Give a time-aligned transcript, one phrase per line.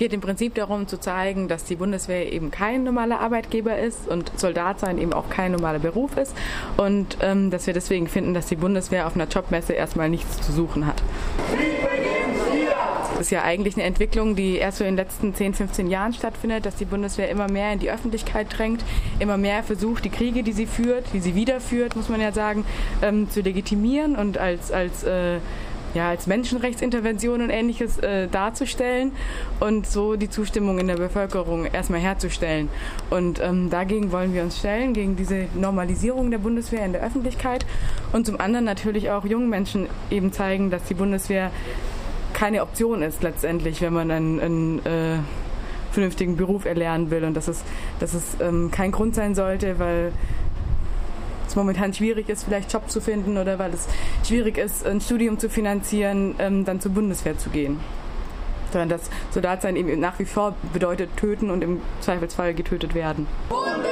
[0.00, 4.32] geht im Prinzip darum zu zeigen, dass die Bundeswehr eben kein normaler Arbeitgeber ist und
[4.36, 6.34] Soldat sein eben auch kein normaler Beruf ist
[6.78, 10.52] und ähm, dass wir deswegen finden, dass die Bundeswehr auf einer Jobmesse erstmal nichts zu
[10.52, 11.02] suchen hat.
[13.12, 16.14] Das ist ja eigentlich eine Entwicklung, die erst so in den letzten 10, 15 Jahren
[16.14, 18.82] stattfindet, dass die Bundeswehr immer mehr in die Öffentlichkeit drängt,
[19.18, 22.64] immer mehr versucht, die Kriege, die sie führt, die sie wiederführt, muss man ja sagen,
[23.02, 25.40] ähm, zu legitimieren und als, als äh,
[25.94, 29.12] ja, als Menschenrechtsintervention und ähnliches äh, darzustellen
[29.58, 32.68] und so die Zustimmung in der Bevölkerung erstmal herzustellen.
[33.10, 37.66] Und ähm, dagegen wollen wir uns stellen, gegen diese Normalisierung der Bundeswehr in der Öffentlichkeit
[38.12, 41.50] und zum anderen natürlich auch jungen Menschen eben zeigen, dass die Bundeswehr
[42.32, 45.18] keine Option ist letztendlich, wenn man einen, einen äh,
[45.90, 47.62] vernünftigen Beruf erlernen will und dass es,
[47.98, 50.12] dass es ähm, kein Grund sein sollte, weil
[51.50, 53.86] es momentan schwierig ist, vielleicht Job zu finden oder weil es
[54.26, 57.80] schwierig ist, ein Studium zu finanzieren, ähm, dann zur Bundeswehr zu gehen.
[58.72, 63.26] Sondern dass Soldatsein eben nach wie vor bedeutet töten und im Zweifelsfall getötet werden.
[63.48, 63.89] Bundeswehr!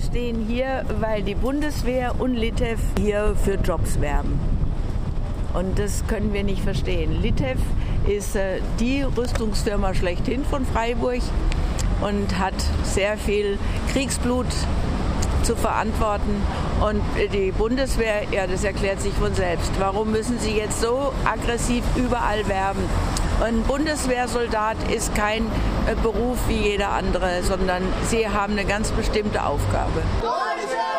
[0.00, 4.38] Stehen hier, weil die Bundeswehr und Litev hier für Jobs werben.
[5.54, 7.22] Und das können wir nicht verstehen.
[7.22, 7.58] Litev
[8.06, 11.22] ist äh, die Rüstungsfirma schlechthin von Freiburg
[12.00, 12.54] und hat
[12.84, 13.58] sehr viel
[13.92, 14.46] Kriegsblut
[15.42, 16.42] zu verantworten.
[16.80, 19.70] Und die Bundeswehr, ja, das erklärt sich von selbst.
[19.78, 22.82] Warum müssen sie jetzt so aggressiv überall werben?
[23.40, 25.44] Ein Bundeswehrsoldat ist kein
[25.86, 30.02] äh, Beruf wie jeder andere, sondern sie haben eine ganz bestimmte Aufgabe.
[30.22, 30.95] Deutsche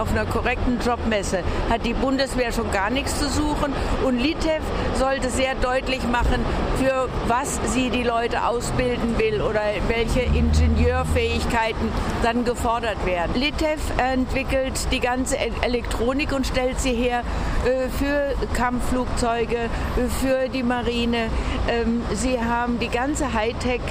[0.00, 4.62] Auf einer korrekten Jobmesse hat die Bundeswehr schon gar nichts zu suchen und Litev
[4.94, 6.42] sollte sehr deutlich machen,
[6.78, 13.34] für was sie die Leute ausbilden will oder welche Ingenieurfähigkeiten dann gefordert werden.
[13.34, 17.22] Litev entwickelt die ganze Elektronik und stellt sie her
[17.66, 19.68] äh, für Kampfflugzeuge, äh,
[20.08, 21.28] für die Marine.
[21.68, 23.82] Ähm, sie haben die ganze Hightech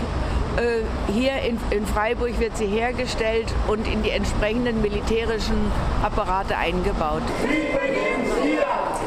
[1.14, 5.72] hier in, in, Freiburg wird sie hergestellt und in die entsprechenden militärischen
[6.04, 7.24] Apparate eingebaut.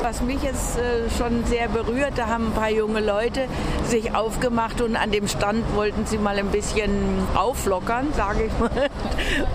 [0.02, 3.46] Was mich jetzt äh, schon sehr berührt, da haben ein paar junge Leute
[3.84, 6.90] sich aufgemacht und an dem Stand wollten sie mal ein bisschen
[7.36, 8.90] auflockern, sage ich mal.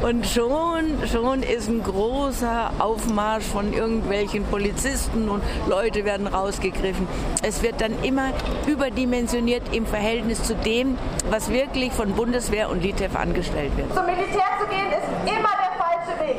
[0.01, 7.07] Und schon, schon ist ein großer Aufmarsch von irgendwelchen Polizisten und Leute werden rausgegriffen.
[7.43, 8.31] Es wird dann immer
[8.67, 10.97] überdimensioniert im Verhältnis zu dem,
[11.29, 13.93] was wirklich von Bundeswehr und Litev angestellt wird.
[13.93, 16.37] Zum Militär zu gehen ist immer der falsche Weg,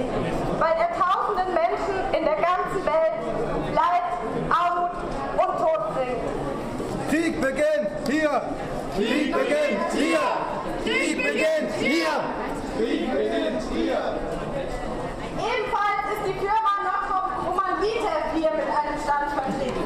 [0.58, 3.18] weil er tausenden Menschen in der ganzen Welt
[3.74, 4.02] Leid,
[4.50, 4.90] Armut
[5.36, 7.10] und Tod bringt.
[7.10, 7.40] Krieg
[8.18, 8.42] beginnt hier!
[8.96, 10.20] Krieg beginnt hier!
[10.84, 12.14] Krieg beginnt hier!
[12.76, 14.18] Krieg beginnt hier!
[15.38, 19.84] Ebenfalls ist die Firma Nordrop Roman Litev hier mit einem Stand vertreten.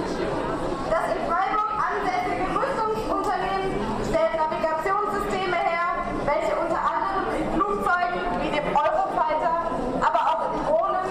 [0.88, 3.72] Das in Freiburg ansässige Rüstungsunternehmen
[4.08, 11.08] stellt Navigationssysteme her, welche unter anderem in Flugzeugen wie dem Eurofighter, aber auch in Drohnen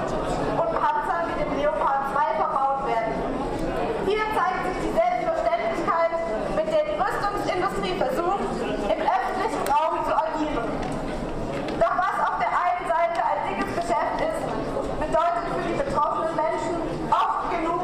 [0.57, 3.13] und Panzern wie dem Leopard 2 verbaut werden.
[4.05, 6.13] Hier zeigt sich die Selbstverständlichkeit,
[6.55, 8.45] mit der die Rüstungsindustrie versucht,
[8.85, 10.69] im öffentlichen Raum zu agieren.
[11.81, 14.45] Doch was auf der einen Seite ein dickes Geschäft ist,
[15.01, 16.77] bedeutet für die betroffenen Menschen
[17.09, 17.81] oft genug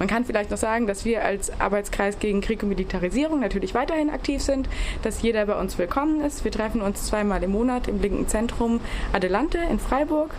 [0.11, 4.41] kann vielleicht noch sagen, dass wir als Arbeitskreis gegen Krieg und Militarisierung natürlich weiterhin aktiv
[4.41, 4.67] sind,
[5.03, 6.43] dass jeder bei uns willkommen ist.
[6.43, 8.81] Wir treffen uns zweimal im Monat im linken Zentrum
[9.13, 10.31] Adelante in Freiburg,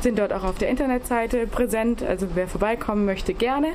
[0.00, 2.02] sind dort auch auf der Internetseite präsent.
[2.02, 3.72] Also wer vorbeikommen möchte, gerne.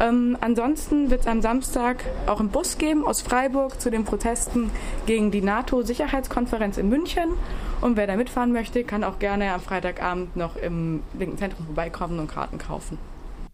[0.00, 4.72] Ähm, ansonsten wird es am Samstag auch einen Bus geben aus Freiburg zu den Protesten
[5.06, 7.28] gegen die NATO-Sicherheitskonferenz in München.
[7.80, 12.18] Und wer da mitfahren möchte, kann auch gerne am Freitagabend noch im linken Zentrum vorbeikommen
[12.18, 12.98] und Karten kaufen.